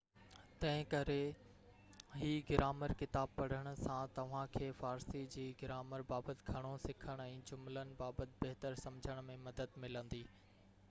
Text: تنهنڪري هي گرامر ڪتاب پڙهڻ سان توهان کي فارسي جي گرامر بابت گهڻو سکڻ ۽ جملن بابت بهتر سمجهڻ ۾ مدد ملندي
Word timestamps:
تنهنڪري 0.61 1.17
هي 2.21 2.29
گرامر 2.45 2.93
ڪتاب 3.01 3.35
پڙهڻ 3.41 3.67
سان 3.81 4.15
توهان 4.15 4.47
کي 4.55 4.69
فارسي 4.79 5.21
جي 5.35 5.45
گرامر 5.59 6.05
بابت 6.13 6.41
گهڻو 6.49 6.71
سکڻ 6.87 7.23
۽ 7.27 7.37
جملن 7.51 7.93
بابت 8.01 8.33
بهتر 8.45 8.79
سمجهڻ 8.85 9.21
۾ 9.31 9.37
مدد 9.49 9.77
ملندي 9.85 10.23